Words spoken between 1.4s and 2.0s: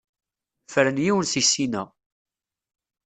sin-a.